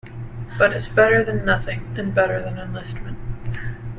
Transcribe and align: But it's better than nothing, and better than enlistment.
But 0.57 0.73
it's 0.73 0.87
better 0.87 1.23
than 1.23 1.45
nothing, 1.45 1.95
and 1.95 2.11
better 2.15 2.41
than 2.41 2.57
enlistment. 2.57 3.19